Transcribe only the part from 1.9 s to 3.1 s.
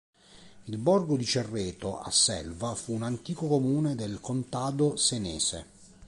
a Selva fu un